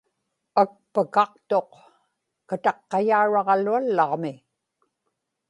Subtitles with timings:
[0.61, 1.71] akpakaqtuq
[2.49, 4.33] kataqqayauraġaluallaġmi